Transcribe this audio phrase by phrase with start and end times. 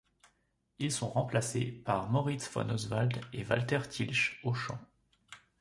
[0.79, 4.79] Ils sont remplacés par Moritz von Oswald et Walther Thielsch au chant.